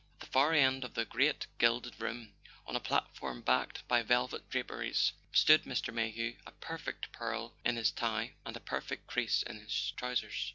[0.15, 2.33] At the far end of the great gilded room,
[2.65, 5.93] on a platform backed by velvet draperies, stood Mr.
[5.93, 10.49] Mayhew, a perfect pearl in his tie and a perfect crease in his trousers.